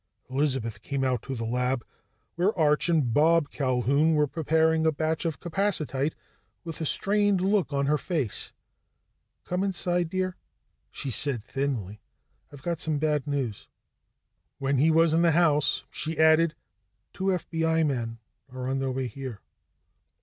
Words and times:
Elizabeth 0.31 0.81
came 0.81 1.03
out 1.03 1.21
to 1.21 1.35
the 1.35 1.45
lab, 1.45 1.85
where 2.33 2.57
Arch 2.57 2.89
and 2.89 3.13
Bob 3.13 3.51
Culquhoun 3.51 4.15
were 4.15 4.25
preparing 4.25 4.83
a 4.87 4.91
batch 4.91 5.25
of 5.25 5.39
capacitite, 5.39 6.15
with 6.63 6.81
a 6.81 6.87
strained 6.87 7.39
look 7.39 7.71
on 7.71 7.85
her 7.85 7.99
face. 7.99 8.51
"Come 9.45 9.63
inside, 9.63 10.09
dear," 10.09 10.37
she 10.89 11.11
said 11.11 11.43
thinly. 11.43 12.01
"I've 12.51 12.63
got 12.63 12.79
some 12.79 12.97
bad 12.97 13.27
news." 13.27 13.67
When 14.57 14.79
he 14.79 14.89
was 14.89 15.13
in 15.13 15.21
the 15.21 15.33
house, 15.33 15.83
she 15.91 16.17
added: 16.17 16.55
"Two 17.13 17.25
FBI 17.25 17.85
men 17.85 18.17
are 18.51 18.67
on 18.67 18.79
their 18.79 18.89
way 18.89 19.05
here." 19.05 19.39